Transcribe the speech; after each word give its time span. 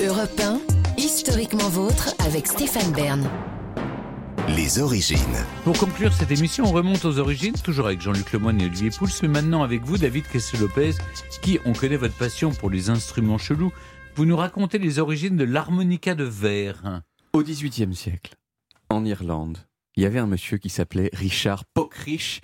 Europe 0.00 0.40
1, 0.40 0.60
historiquement 0.96 1.68
vôtre 1.68 2.14
avec 2.24 2.46
Stéphane 2.46 2.92
Bern. 2.92 3.28
Les 4.54 4.78
origines. 4.78 5.18
Pour 5.64 5.76
conclure 5.76 6.12
cette 6.12 6.30
émission, 6.30 6.66
on 6.66 6.70
remonte 6.70 7.04
aux 7.04 7.18
origines, 7.18 7.54
toujours 7.54 7.86
avec 7.86 8.00
Jean-Luc 8.00 8.32
Lemoyne 8.32 8.60
et 8.60 8.66
Olivier 8.66 8.90
Pouls, 8.90 9.08
mais 9.22 9.28
maintenant 9.28 9.64
avec 9.64 9.82
vous, 9.82 9.98
David 9.98 10.28
Kessel-Lopez, 10.28 10.92
qui, 11.42 11.58
on 11.64 11.72
connaît 11.72 11.96
votre 11.96 12.16
passion 12.16 12.52
pour 12.52 12.70
les 12.70 12.90
instruments 12.90 13.38
chelous. 13.38 13.72
Vous 14.14 14.24
nous 14.24 14.36
racontez 14.36 14.78
les 14.78 15.00
origines 15.00 15.36
de 15.36 15.42
l'harmonica 15.42 16.14
de 16.14 16.22
verre. 16.22 17.02
Au 17.32 17.42
XVIIIe 17.42 17.92
siècle, 17.92 18.36
en 18.90 19.04
Irlande, 19.04 19.58
il 19.96 20.04
y 20.04 20.06
avait 20.06 20.20
un 20.20 20.28
monsieur 20.28 20.58
qui 20.58 20.68
s'appelait 20.68 21.10
Richard 21.12 21.64
Pockrich 21.74 22.40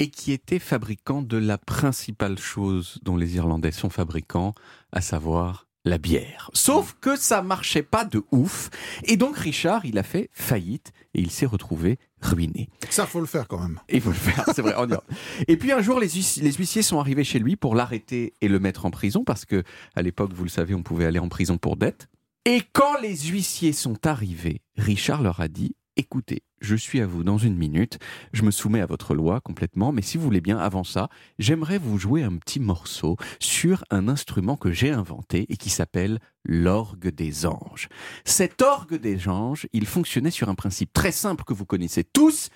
et 0.00 0.10
qui 0.10 0.32
était 0.32 0.58
fabricant 0.58 1.22
de 1.22 1.36
la 1.36 1.56
principale 1.56 2.36
chose 2.36 2.98
dont 3.04 3.16
les 3.16 3.36
Irlandais 3.36 3.70
sont 3.70 3.90
fabricants, 3.90 4.54
à 4.90 5.00
savoir 5.00 5.65
la 5.86 5.96
bière. 5.98 6.50
Sauf 6.52 6.96
que 7.00 7.16
ça 7.16 7.40
marchait 7.40 7.82
pas 7.84 8.04
de 8.04 8.22
ouf, 8.32 8.68
et 9.04 9.16
donc 9.16 9.36
Richard, 9.38 9.86
il 9.86 9.96
a 9.98 10.02
fait 10.02 10.28
faillite 10.32 10.92
et 11.14 11.20
il 11.22 11.30
s'est 11.30 11.46
retrouvé 11.46 11.98
ruiné. 12.20 12.68
Ça, 12.90 13.06
faut 13.06 13.20
le 13.20 13.26
faire 13.26 13.46
quand 13.48 13.60
même. 13.60 13.80
Et 13.88 13.96
il 13.96 14.00
faut 14.02 14.10
le 14.10 14.16
faire, 14.16 14.44
c'est 14.54 14.62
vrai. 14.62 14.74
on 14.76 14.86
y 14.86 14.90
va. 14.90 15.02
Et 15.48 15.56
puis 15.56 15.70
un 15.72 15.80
jour, 15.80 16.00
les, 16.00 16.08
huissiers- 16.10 16.42
les 16.42 16.52
huissiers 16.52 16.82
sont 16.82 16.98
arrivés 16.98 17.22
chez 17.24 17.38
lui 17.38 17.54
pour 17.56 17.74
l'arrêter 17.76 18.34
et 18.40 18.48
le 18.48 18.58
mettre 18.58 18.84
en 18.84 18.90
prison, 18.90 19.22
parce 19.24 19.44
que 19.44 19.62
à 19.94 20.02
l'époque, 20.02 20.32
vous 20.34 20.42
le 20.44 20.50
savez, 20.50 20.74
on 20.74 20.82
pouvait 20.82 21.04
aller 21.06 21.18
en 21.20 21.28
prison 21.28 21.56
pour 21.56 21.76
dette. 21.76 22.08
Et 22.44 22.62
quand 22.72 22.98
les 23.00 23.16
huissiers 23.16 23.72
sont 23.72 24.06
arrivés, 24.06 24.62
Richard 24.76 25.22
leur 25.22 25.40
a 25.40 25.48
dit 25.48 25.76
Écoutez, 25.98 26.42
je 26.60 26.76
suis 26.76 27.00
à 27.00 27.06
vous 27.06 27.24
dans 27.24 27.38
une 27.38 27.56
minute, 27.56 27.98
je 28.34 28.42
me 28.42 28.50
soumets 28.50 28.82
à 28.82 28.86
votre 28.86 29.14
loi 29.14 29.40
complètement, 29.40 29.92
mais 29.92 30.02
si 30.02 30.18
vous 30.18 30.24
voulez 30.24 30.42
bien, 30.42 30.58
avant 30.58 30.84
ça, 30.84 31.08
j'aimerais 31.38 31.78
vous 31.78 31.96
jouer 31.96 32.22
un 32.22 32.36
petit 32.36 32.60
morceau 32.60 33.16
sur 33.40 33.82
un 33.88 34.06
instrument 34.06 34.58
que 34.58 34.70
j'ai 34.70 34.90
inventé 34.90 35.46
et 35.48 35.56
qui 35.56 35.70
s'appelle 35.70 36.18
l'orgue 36.44 37.08
des 37.08 37.46
anges. 37.46 37.88
Cet 38.26 38.60
orgue 38.60 38.96
des 39.00 39.26
anges, 39.26 39.68
il 39.72 39.86
fonctionnait 39.86 40.30
sur 40.30 40.50
un 40.50 40.54
principe 40.54 40.92
très 40.92 41.12
simple 41.12 41.44
que 41.44 41.54
vous 41.54 41.64
connaissez 41.64 42.04
tous 42.04 42.50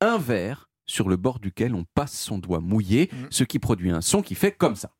un 0.00 0.18
verre 0.18 0.68
sur 0.84 1.08
le 1.08 1.16
bord 1.16 1.38
duquel 1.38 1.76
on 1.76 1.84
passe 1.94 2.18
son 2.18 2.38
doigt 2.38 2.58
mouillé, 2.58 3.08
ce 3.30 3.44
qui 3.44 3.60
produit 3.60 3.92
un 3.92 4.00
son 4.00 4.20
qui 4.22 4.34
fait 4.34 4.50
comme 4.50 4.74
ça. 4.74 4.90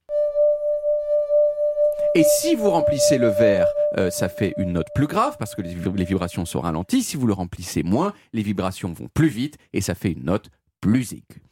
Et 2.16 2.25
si 2.25 2.55
vous 2.56 2.70
remplissez 2.70 3.19
le 3.19 3.28
verre, 3.28 3.66
euh, 3.97 4.11
ça 4.11 4.28
fait 4.28 4.53
une 4.58 4.72
note 4.72 4.89
plus 4.94 5.06
grave 5.06 5.36
parce 5.39 5.55
que 5.55 5.62
les, 5.62 5.75
vib- 5.75 5.97
les 5.97 6.05
vibrations 6.05 6.44
sont 6.44 6.61
ralenties. 6.61 7.03
Si 7.03 7.16
vous 7.16 7.27
le 7.27 7.33
remplissez 7.33 7.83
moins, 7.83 8.12
les 8.33 8.42
vibrations 8.42 8.92
vont 8.92 9.08
plus 9.14 9.28
vite 9.28 9.56
et 9.72 9.80
ça 9.80 9.94
fait 9.94 10.11
une 10.12 10.25
note 10.25 10.50
plus 10.81 11.12
aiguë. 11.12 11.42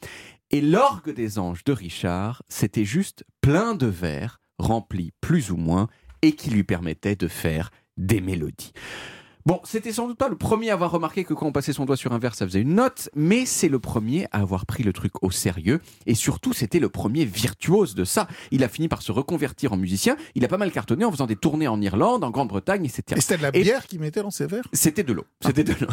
Et 0.51 0.61
l'orgue 0.61 1.15
des 1.15 1.39
anges 1.39 1.63
de 1.65 1.73
Richard, 1.73 2.43
c'était 2.49 2.85
juste 2.85 3.25
plein 3.41 3.75
de 3.75 3.87
verres 3.87 4.41
remplis 4.59 5.13
plus 5.21 5.51
ou 5.53 5.57
moins 5.57 5.89
et 6.23 6.33
qui 6.33 6.51
lui 6.51 6.65
permettaient 6.65 7.15
de 7.17 7.29
faire 7.29 7.71
des 7.97 8.21
mélodies. 8.21 8.73
Bon, 9.49 9.63
c'était 9.65 9.95
sans 9.95 10.09
doute 10.09 10.19
pas 10.19 10.29
le 10.29 10.37
premier 10.37 10.69
à 10.69 10.75
avoir 10.75 10.91
remarqué 10.91 11.25
que 11.25 11.33
quand 11.33 11.47
on 11.47 11.53
passait 11.53 11.73
son 11.73 11.87
doigt 11.87 11.97
sur 11.97 12.13
un 12.13 12.19
verre, 12.19 12.35
ça 12.35 12.45
faisait 12.45 12.61
une 12.61 12.75
note, 12.75 13.09
mais 13.15 13.47
c'est 13.47 13.71
le 13.71 13.79
premier 13.79 14.27
à 14.31 14.41
avoir 14.41 14.67
pris 14.67 14.83
le 14.83 14.93
truc 14.93 15.23
au 15.23 15.31
sérieux, 15.31 15.81
et 16.05 16.15
surtout, 16.15 16.53
c'était 16.53 16.81
le 16.81 16.91
premier 16.91 17.25
virtuose 17.25 17.95
de 17.95 18.05
ça. 18.05 18.29
Il 18.51 18.63
a 18.63 18.69
fini 18.69 18.89
par 18.89 19.01
se 19.01 19.11
reconvertir 19.11 19.73
en 19.73 19.79
musicien, 19.79 20.19
il 20.35 20.45
a 20.45 20.49
pas 20.49 20.59
mal 20.59 20.71
cartonné 20.71 21.07
en 21.07 21.11
faisant 21.11 21.25
des 21.25 21.35
tournées 21.35 21.67
en 21.67 21.81
Irlande, 21.81 22.25
en 22.25 22.31
Grande-Bretagne, 22.31 22.85
etc. 22.85 23.05
Et 23.17 23.23
c'était 23.23 23.39
de 23.39 23.43
la 23.43 23.51
bière 23.51 23.87
qu'ils 23.87 24.01
mettaient 24.01 24.21
dans 24.21 24.31
ces 24.31 24.47
verres? 24.47 24.69
C'était 24.75 25.03
de 25.03 25.15
l'eau. 25.15 25.25
C'était 25.43 25.65
de 25.65 25.73
l'eau. 25.81 25.89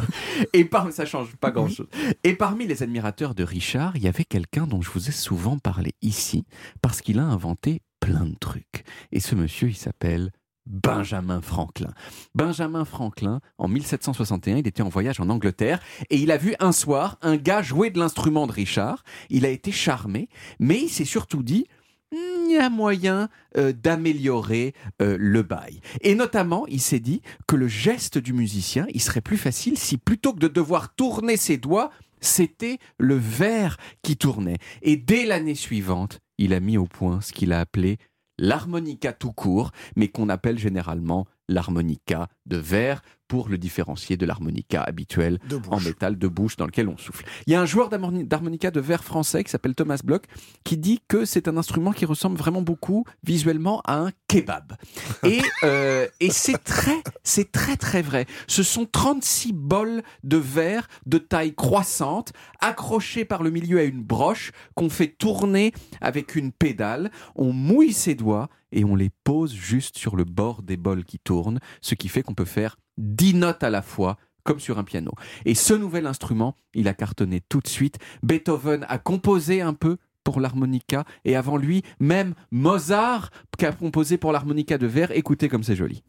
Et 0.51 0.65
par, 0.65 0.91
ça 0.91 1.05
change 1.05 1.33
pas 1.37 1.51
grand 1.51 1.69
chose. 1.69 1.87
Et 2.25 2.35
parmi 2.35 2.67
les 2.67 2.83
admirateurs 2.83 3.35
de 3.35 3.45
Richard, 3.45 3.95
il 3.95 4.03
y 4.03 4.09
avait 4.09 4.25
quelqu'un 4.25 4.67
dont 4.67 4.81
je 4.81 4.89
vous 4.89 5.07
ai 5.07 5.13
souvent 5.13 5.59
parlé 5.59 5.93
ici, 6.01 6.43
parce 6.81 6.99
qu'il 6.99 7.19
a 7.19 7.23
inventé 7.23 7.79
plein 8.01 8.25
de 8.25 8.35
trucs. 8.37 8.83
Et 9.13 9.21
ce 9.21 9.33
monsieur, 9.33 9.69
il 9.69 9.77
s'appelle 9.77 10.33
Benjamin 10.65 11.41
Franklin. 11.41 11.93
Benjamin 12.33 12.85
Franklin, 12.85 13.39
en 13.57 13.67
1761, 13.67 14.57
il 14.57 14.67
était 14.67 14.81
en 14.81 14.89
voyage 14.89 15.19
en 15.19 15.29
Angleterre 15.29 15.79
et 16.09 16.17
il 16.17 16.31
a 16.31 16.37
vu 16.37 16.55
un 16.59 16.71
soir 16.71 17.17
un 17.21 17.37
gars 17.37 17.61
jouer 17.61 17.89
de 17.89 17.99
l'instrument 17.99 18.47
de 18.47 18.51
Richard. 18.51 19.03
Il 19.29 19.45
a 19.45 19.49
été 19.49 19.71
charmé, 19.71 20.29
mais 20.59 20.81
il 20.81 20.89
s'est 20.89 21.05
surtout 21.05 21.43
dit 21.43 21.65
il 22.11 22.51
y 22.51 22.57
a 22.57 22.69
moyen 22.69 23.29
euh, 23.57 23.73
d'améliorer 23.73 24.73
euh, 25.01 25.17
le 25.19 25.43
bail. 25.43 25.81
Et 26.01 26.15
notamment, 26.15 26.65
il 26.67 26.79
s'est 26.79 26.99
dit 26.99 27.21
que 27.47 27.55
le 27.55 27.67
geste 27.67 28.17
du 28.17 28.33
musicien, 28.33 28.85
il 28.93 29.01
serait 29.01 29.21
plus 29.21 29.37
facile 29.37 29.77
si 29.77 29.97
plutôt 29.97 30.33
que 30.33 30.39
de 30.39 30.47
devoir 30.47 30.93
tourner 30.95 31.37
ses 31.37 31.57
doigts, 31.57 31.91
c'était 32.21 32.79
le 32.97 33.15
verre 33.15 33.77
qui 34.01 34.17
tournait. 34.17 34.57
Et 34.81 34.97
dès 34.97 35.25
l'année 35.25 35.55
suivante, 35.55 36.19
il 36.37 36.53
a 36.53 36.59
mis 36.59 36.77
au 36.77 36.85
point 36.85 37.21
ce 37.21 37.33
qu'il 37.33 37.53
a 37.53 37.59
appelé 37.59 37.97
l'harmonica 38.37 39.13
tout 39.13 39.31
court, 39.31 39.71
mais 39.95 40.07
qu'on 40.07 40.29
appelle 40.29 40.57
généralement 40.57 41.25
l'harmonica 41.47 42.27
de 42.45 42.57
verre 42.57 43.01
pour 43.27 43.49
le 43.49 43.57
différencier 43.57 44.17
de 44.17 44.25
l'harmonica 44.25 44.81
habituel 44.81 45.39
en 45.69 45.79
métal 45.79 46.17
de 46.17 46.27
bouche 46.27 46.55
dans 46.57 46.65
lequel 46.65 46.87
on 46.89 46.97
souffle. 46.97 47.25
Il 47.47 47.53
y 47.53 47.55
a 47.55 47.61
un 47.61 47.65
joueur 47.65 47.89
d'harmoni- 47.89 48.25
d'harmonica 48.25 48.71
de 48.71 48.79
verre 48.79 49.03
français 49.03 49.43
qui 49.43 49.49
s'appelle 49.51 49.75
Thomas 49.75 49.99
Bloch 50.03 50.23
qui 50.63 50.77
dit 50.77 51.01
que 51.07 51.25
c'est 51.25 51.47
un 51.47 51.57
instrument 51.57 51.91
qui 51.91 52.05
ressemble 52.05 52.37
vraiment 52.37 52.61
beaucoup 52.61 53.03
visuellement 53.23 53.81
à 53.85 53.97
un 53.97 54.11
kebab. 54.27 54.73
Et, 55.23 55.41
euh, 55.63 56.07
et 56.19 56.29
c'est 56.29 56.63
très, 56.63 57.01
c'est 57.23 57.51
très 57.51 57.77
très 57.77 58.01
vrai. 58.01 58.25
Ce 58.47 58.63
sont 58.63 58.85
36 58.85 59.53
bols 59.53 60.03
de 60.23 60.37
verre 60.37 60.87
de 61.05 61.17
taille 61.17 61.55
croissante 61.55 62.31
accrochés 62.59 63.25
par 63.25 63.43
le 63.43 63.49
milieu 63.49 63.79
à 63.79 63.83
une 63.83 64.03
broche 64.03 64.51
qu'on 64.75 64.89
fait 64.89 65.07
tourner 65.07 65.73
avec 66.01 66.35
une 66.35 66.51
pédale. 66.51 67.11
On 67.35 67.51
mouille 67.53 67.93
ses 67.93 68.15
doigts 68.15 68.49
et 68.71 68.83
on 68.83 68.95
les 68.95 69.09
pose 69.23 69.53
juste 69.53 69.97
sur 69.97 70.15
le 70.15 70.23
bord 70.25 70.61
des 70.61 70.77
bols 70.77 71.05
qui 71.05 71.17
tournent, 71.19 71.59
ce 71.81 71.95
qui 71.95 72.07
fait 72.09 72.23
qu'on 72.23 72.33
peut 72.33 72.45
faire 72.45 72.75
10 72.97 73.35
notes 73.35 73.63
à 73.63 73.69
la 73.69 73.81
fois 73.81 74.17
comme 74.45 74.59
sur 74.59 74.77
un 74.77 74.83
piano. 74.83 75.11
Et 75.43 75.55
ce 75.55 75.73
nouvel 75.73 76.05
instrument, 76.05 76.55
il 76.73 76.87
a 76.87 76.93
cartonné 76.93 77.41
tout 77.41 77.59
de 77.59 77.67
suite. 77.67 77.97
Beethoven 78.23 78.85
a 78.87 78.99
composé 78.99 79.61
un 79.61 79.73
peu 79.73 79.97
pour 80.23 80.39
l'harmonica 80.39 81.03
et 81.25 81.35
avant 81.35 81.57
lui, 81.57 81.83
même 81.99 82.33
Mozart 82.51 83.31
qui 83.57 83.65
a 83.65 83.71
composé 83.71 84.17
pour 84.17 84.31
l'harmonica 84.31 84.77
de 84.77 84.87
verre. 84.87 85.11
Écoutez 85.11 85.49
comme 85.49 85.63
c'est 85.63 85.75
joli. 85.75 86.03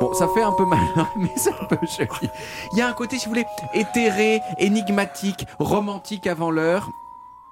Bon, 0.00 0.12
ça 0.12 0.28
fait 0.28 0.42
un 0.42 0.52
peu 0.52 0.66
mal, 0.66 0.84
hein, 0.96 1.08
mais 1.16 1.30
c'est 1.36 1.52
un 1.52 1.64
peu 1.64 1.76
joli. 1.96 2.28
Il 2.72 2.78
y 2.78 2.82
a 2.82 2.88
un 2.88 2.92
côté, 2.92 3.18
si 3.18 3.26
vous 3.26 3.30
voulez, 3.30 3.46
éthéré, 3.72 4.40
énigmatique, 4.58 5.46
romantique 5.58 6.26
avant 6.26 6.50
l'heure. 6.50 6.90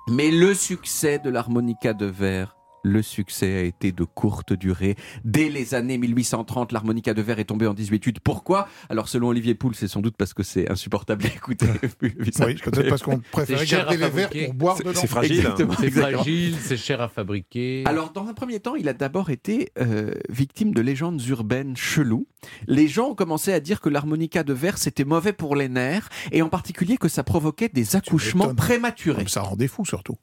Mais 0.08 0.30
le 0.30 0.52
succès 0.52 1.18
de 1.18 1.30
l'harmonica 1.30 1.94
de 1.94 2.06
verre, 2.06 2.56
le 2.82 3.02
succès 3.02 3.56
a 3.56 3.62
été 3.62 3.92
de 3.92 4.04
courte 4.04 4.52
durée. 4.52 4.96
Dès 5.24 5.48
les 5.48 5.74
années 5.74 5.98
1830, 5.98 6.72
l'harmonica 6.72 7.14
de 7.14 7.22
verre 7.22 7.38
est 7.38 7.44
tombée 7.44 7.66
en 7.66 7.74
18 7.74 8.20
Pourquoi? 8.20 8.68
Alors, 8.88 9.08
selon 9.08 9.28
Olivier 9.28 9.54
Pouls, 9.54 9.74
c'est 9.74 9.88
sans 9.88 10.00
doute 10.00 10.16
parce 10.16 10.34
que 10.34 10.42
c'est 10.42 10.70
insupportable 10.70 11.24
à 11.26 11.28
écouter. 11.28 11.66
Oui, 12.02 12.10
peut-être 12.10 12.88
parce 12.88 13.02
qu'on 13.02 13.20
cher 13.46 13.64
garder 13.66 13.94
à 14.02 14.08
les 14.08 14.08
verres 14.08 14.28
fabriquer. 14.28 14.46
pour 14.46 14.54
boire 14.54 14.78
dedans. 14.78 14.92
C'est 14.94 15.06
fragile. 15.06 15.38
Exactement, 15.38 15.74
C'est 15.78 15.90
fragile, 15.90 16.56
c'est 16.60 16.76
cher 16.76 17.00
à 17.00 17.08
fabriquer. 17.08 17.84
Alors, 17.86 18.12
dans 18.12 18.26
un 18.26 18.34
premier 18.34 18.60
temps, 18.60 18.74
il 18.74 18.88
a 18.88 18.92
d'abord 18.92 19.30
été 19.30 19.70
euh, 19.78 20.12
victime 20.28 20.74
de 20.74 20.80
légendes 20.80 21.20
urbaines 21.28 21.76
cheloues. 21.76 22.26
Les 22.66 22.88
gens 22.88 23.10
ont 23.10 23.14
commencé 23.14 23.52
à 23.52 23.60
dire 23.60 23.80
que 23.80 23.88
l'harmonica 23.88 24.42
de 24.42 24.52
verre, 24.52 24.78
c'était 24.78 25.04
mauvais 25.04 25.32
pour 25.32 25.54
les 25.54 25.68
nerfs, 25.68 26.08
et 26.32 26.42
en 26.42 26.48
particulier 26.48 26.96
que 26.96 27.08
ça 27.08 27.22
provoquait 27.22 27.68
des 27.68 27.94
accouchements 27.94 28.54
prématurés. 28.54 29.24
Ça 29.28 29.42
rendait 29.42 29.68
fou 29.68 29.84
surtout. 29.84 30.16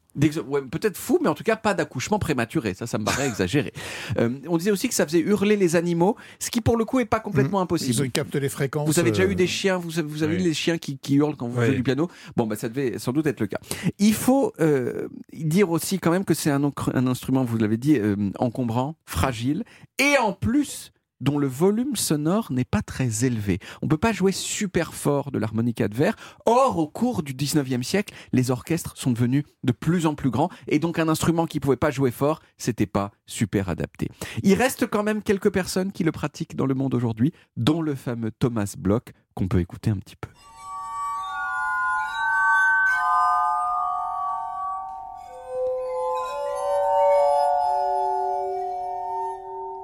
Ouais, 0.47 0.61
peut-être 0.61 0.97
fou, 0.97 1.19
mais 1.21 1.29
en 1.29 1.35
tout 1.35 1.43
cas 1.43 1.55
pas 1.55 1.73
d'accouchement 1.73 2.19
prématuré. 2.19 2.48
Ça, 2.73 2.87
ça 2.87 2.97
me 2.97 3.05
paraît 3.05 3.27
exagéré. 3.27 3.71
Euh, 4.17 4.29
on 4.47 4.57
disait 4.57 4.71
aussi 4.71 4.87
que 4.89 4.93
ça 4.95 5.05
faisait 5.05 5.19
hurler 5.19 5.55
les 5.55 5.75
animaux, 5.75 6.15
ce 6.39 6.49
qui 6.49 6.61
pour 6.61 6.77
le 6.77 6.85
coup 6.85 6.99
est 6.99 7.05
pas 7.05 7.19
complètement 7.19 7.59
Ils 7.59 7.63
impossible. 7.63 8.05
ont 8.05 8.09
capté 8.09 8.39
les 8.39 8.49
fréquences. 8.49 8.87
Vous 8.87 8.99
avez 8.99 9.11
déjà 9.11 9.23
euh, 9.23 9.31
eu 9.31 9.35
des 9.35 9.47
chiens, 9.47 9.77
vous 9.77 9.99
avez, 9.99 10.07
vous 10.07 10.23
avez 10.23 10.35
oui. 10.35 10.41
eu 10.41 10.45
les 10.45 10.53
chiens 10.53 10.77
qui, 10.77 10.97
qui 10.97 11.15
hurlent 11.15 11.35
quand 11.35 11.47
vous 11.47 11.59
Oui. 11.59 11.65
jouez 11.67 11.75
du 11.75 11.83
piano 11.83 12.09
Bon, 12.35 12.47
bah, 12.47 12.55
ça 12.55 12.69
devait 12.69 12.97
sans 12.99 13.11
doute 13.13 13.27
être 13.27 13.39
le 13.39 13.47
cas. 13.47 13.59
Il 13.99 14.13
faut 14.13 14.53
euh, 14.59 15.07
dire 15.33 15.69
aussi 15.69 15.99
quand 15.99 16.11
même 16.11 16.25
que 16.25 16.33
c'est 16.33 16.51
un, 16.51 16.71
instrument, 16.93 17.43
vous 17.43 17.57
l'avez 17.57 17.77
dit, 17.77 17.97
euh, 17.97 18.15
encombrant, 18.39 18.95
fragile, 19.05 19.63
et 19.97 20.17
en 20.17 20.33
plus 20.33 20.91
dont 21.21 21.37
le 21.37 21.47
volume 21.47 21.95
sonore 21.95 22.51
n'est 22.51 22.65
pas 22.65 22.81
très 22.81 23.25
élevé. 23.25 23.59
On 23.81 23.85
ne 23.85 23.89
peut 23.89 23.97
pas 23.97 24.13
jouer 24.13 24.31
super 24.31 24.93
fort 24.93 25.31
de 25.31 25.39
l'harmonica 25.39 25.87
de 25.87 25.95
verre. 25.95 26.15
Or, 26.45 26.77
au 26.77 26.87
cours 26.87 27.23
du 27.23 27.33
19e 27.33 27.83
siècle, 27.83 28.13
les 28.31 28.51
orchestres 28.51 28.93
sont 28.95 29.11
devenus 29.11 29.43
de 29.63 29.71
plus 29.71 30.05
en 30.05 30.15
plus 30.15 30.29
grands 30.29 30.49
et 30.67 30.79
donc 30.79 30.99
un 30.99 31.09
instrument 31.09 31.45
qui 31.45 31.59
pouvait 31.59 31.75
pas 31.75 31.91
jouer 31.91 32.11
fort, 32.11 32.41
c'était 32.57 32.85
pas 32.85 33.11
super 33.25 33.69
adapté. 33.69 34.09
Il 34.43 34.53
reste 34.53 34.87
quand 34.87 35.03
même 35.03 35.21
quelques 35.21 35.51
personnes 35.51 35.91
qui 35.91 36.03
le 36.03 36.11
pratiquent 36.11 36.55
dans 36.55 36.65
le 36.65 36.73
monde 36.73 36.93
aujourd'hui, 36.93 37.33
dont 37.57 37.81
le 37.81 37.95
fameux 37.95 38.31
Thomas 38.31 38.75
Bloch 38.77 39.13
qu'on 39.33 39.47
peut 39.47 39.59
écouter 39.59 39.89
un 39.89 39.97
petit 39.97 40.15
peu. 40.15 40.29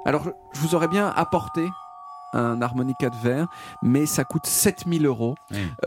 Alors, 0.06 0.24
je- 0.24 0.60
vous 0.60 0.76
aurais 0.76 0.88
bien 0.88 1.08
apporté 1.10 1.68
un 2.34 2.62
harmonica 2.62 3.10
de 3.10 3.16
verre, 3.18 3.48
mais 3.82 4.06
ça 4.06 4.24
coûte 4.26 4.46
7000 4.46 5.06
euros, 5.06 5.36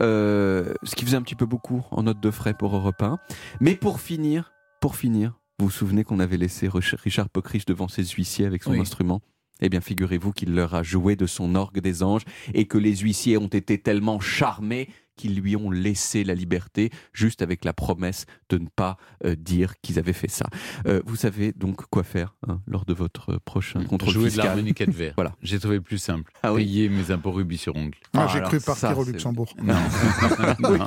euh, 0.01 0.73
ce 0.83 0.95
qui 0.95 1.05
faisait 1.05 1.17
un 1.17 1.21
petit 1.21 1.35
peu 1.35 1.45
beaucoup 1.45 1.83
en 1.91 2.03
note 2.03 2.19
de 2.19 2.31
frais 2.31 2.53
pour 2.53 2.75
Europe 2.75 3.01
1. 3.01 3.17
Mais 3.59 3.75
pour 3.75 3.99
finir, 4.01 4.51
Pour 4.81 4.95
finir, 4.95 5.33
vous 5.59 5.65
vous 5.65 5.71
souvenez 5.71 6.03
qu'on 6.05 6.19
avait 6.19 6.37
laissé 6.37 6.69
Rich- 6.69 6.95
Richard 7.03 7.27
Pockrich 7.29 7.65
devant 7.65 7.89
ses 7.89 8.05
huissiers 8.05 8.45
avec 8.45 8.63
son 8.63 8.71
Oui. 8.71 8.79
instrument? 8.79 9.19
Eh 9.61 9.67
bien, 9.67 9.81
figurez-vous 9.81 10.31
qu'il 10.31 10.55
leur 10.55 10.73
a 10.73 10.83
joué 10.83 11.17
de 11.17 11.25
son 11.25 11.53
orgue 11.55 11.81
des 11.81 12.01
anges 12.01 12.23
et 12.53 12.65
que 12.65 12.77
les 12.77 12.95
huissiers 12.95 13.37
ont 13.37 13.47
été 13.47 13.77
tellement 13.77 14.21
charmés 14.21 14.87
qu'ils 15.19 15.35
lui 15.35 15.57
ont 15.57 15.69
laissé 15.69 16.23
la 16.23 16.33
liberté, 16.33 16.91
juste 17.11 17.41
avec 17.41 17.65
la 17.65 17.73
promesse 17.73 18.25
de 18.49 18.57
ne 18.57 18.67
pas 18.73 18.95
euh, 19.25 19.35
dire 19.35 19.73
qu'ils 19.81 19.99
avaient 19.99 20.13
fait 20.13 20.29
ça. 20.29 20.45
Euh, 20.87 21.01
vous 21.05 21.17
savez 21.17 21.51
donc 21.51 21.81
quoi 21.89 22.03
faire 22.03 22.35
hein, 22.47 22.61
lors 22.67 22.85
de 22.85 22.93
votre 22.93 23.37
prochain 23.39 23.83
contrôle 23.83 24.13
Jouer 24.13 24.23
de 24.25 24.29
fiscal. 24.29 24.45
l'harmonica 24.45 24.85
de 24.85 24.91
verre. 24.91 25.13
Voilà. 25.19 25.35
J'ai 25.41 25.59
trouvé 25.59 25.81
plus 25.81 25.97
simple. 25.97 26.31
Ah 26.41 26.53
oui. 26.53 26.63
Payer 26.63 26.87
mes 26.87 27.11
impôts 27.11 27.31
rubis 27.31 27.57
sur 27.57 27.75
ongle. 27.75 27.97
Ah, 28.13 28.27
Ah, 28.29 28.31
J'ai 28.33 28.41
cru 28.41 28.59
ça, 28.61 28.65
partir 28.73 28.97
au 28.97 29.03
c'est- 29.03 29.11
Luxembourg. 29.11 29.53
Non. 29.61 29.73
non. 30.59 30.77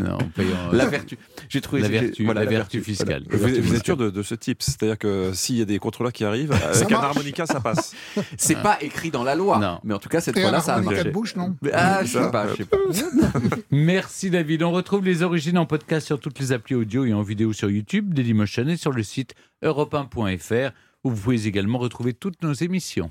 Non, 0.00 0.18
payant, 0.34 0.56
La 0.72 0.86
vertu. 0.86 1.18
J'ai 1.48 1.60
trouvé 1.60 1.82
La 1.82 1.88
j'ai- 1.88 1.98
vertu, 2.00 2.24
la 2.24 2.44
vertu 2.46 2.80
fiscale. 2.80 3.24
Voilà. 3.30 3.56
Vous, 3.58 3.62
vous 3.62 3.74
êtes 3.74 3.84
sûr 3.84 3.96
de, 3.96 4.08
de 4.10 4.22
ce 4.22 4.34
type? 4.34 4.62
C'est-à-dire 4.62 4.96
que 4.98 5.32
s'il 5.34 5.56
y 5.56 5.62
a 5.62 5.64
des 5.64 5.78
contrôleurs 5.78 6.12
qui 6.12 6.24
arrivent, 6.24 6.52
avec 6.52 6.90
un 6.92 6.96
harmonica, 7.00 7.44
ça 7.46 7.60
passe. 7.60 7.94
C'est 8.38 8.62
pas 8.62 8.78
écrit 8.80 9.10
dans 9.10 9.24
la 9.24 9.34
loi, 9.34 9.58
Non. 9.58 9.80
mais 9.84 9.94
en 9.94 9.98
tout 9.98 10.08
cas 10.08 10.20
cette 10.20 10.38
fois-là 10.38 10.60
ça 10.60 10.74
a 10.76 10.80
marché. 10.80 11.04
de 11.04 11.10
bouche, 11.10 11.36
non 11.36 11.56
Ah, 11.72 12.00
je 12.04 12.18
sais 12.18 12.30
pas, 12.30 12.48
je 12.48 12.56
sais 12.56 12.64
pas. 12.64 12.76
Merci 13.70 14.30
David. 14.30 14.62
On 14.62 14.72
retrouve 14.72 15.04
les 15.04 15.22
origines 15.22 15.58
en 15.58 15.66
podcast 15.66 16.06
sur 16.06 16.20
toutes 16.20 16.38
les 16.38 16.52
applis 16.52 16.74
audio 16.74 17.04
et 17.04 17.12
en 17.12 17.22
vidéo 17.22 17.52
sur 17.52 17.70
YouTube, 17.70 18.14
Dailymotion 18.14 18.68
et 18.68 18.76
sur 18.76 18.92
le 18.92 19.02
site 19.02 19.34
europe1.fr 19.62 20.72
où 21.04 21.10
vous 21.10 21.22
pouvez 21.22 21.46
également 21.46 21.78
retrouver 21.78 22.12
toutes 22.12 22.42
nos 22.42 22.52
émissions. 22.52 23.06